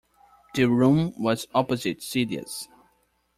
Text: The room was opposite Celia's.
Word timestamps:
The 0.55 0.65
room 0.67 1.13
was 1.15 1.45
opposite 1.53 2.01
Celia's. 2.01 2.67